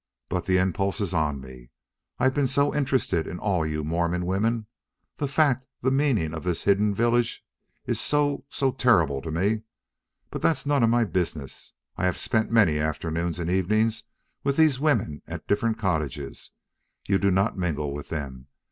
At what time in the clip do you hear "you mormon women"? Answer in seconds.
3.67-4.65